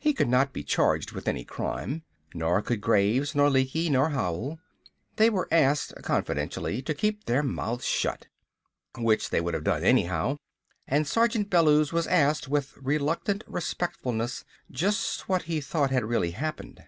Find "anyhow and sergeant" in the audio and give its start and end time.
9.84-11.50